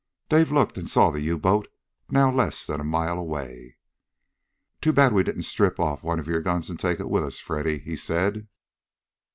[0.29, 1.67] Dave looked and saw the U boat
[2.09, 3.77] now less than a mile away.
[4.81, 7.37] "Too bad we didn't strip off one of your guns and take it with us,
[7.37, 8.47] Freddy," he said.